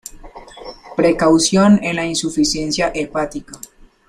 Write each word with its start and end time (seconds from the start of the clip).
Precaución 0.97 1.79
en 1.83 1.95
la 1.97 2.07
insuficiencia 2.07 2.91
hepática. 2.91 3.59